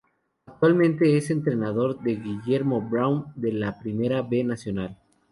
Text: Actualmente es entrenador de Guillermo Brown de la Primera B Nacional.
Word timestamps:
Actualmente 0.47 1.15
es 1.15 1.29
entrenador 1.29 1.99
de 1.99 2.15
Guillermo 2.15 2.81
Brown 2.81 3.27
de 3.35 3.51
la 3.53 3.77
Primera 3.77 4.23
B 4.23 4.43
Nacional. 4.43 4.97